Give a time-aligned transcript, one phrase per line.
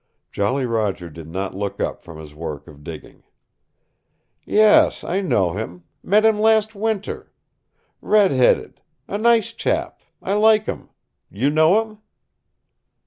[0.31, 3.21] Jolly Roger did not look up from his work of digging.
[4.43, 5.83] "Yes, I know him.
[6.01, 7.31] Met him last winter.
[8.01, 8.81] Red headed.
[9.07, 10.01] A nice chap.
[10.19, 10.89] I like him.
[11.29, 11.97] You know him?"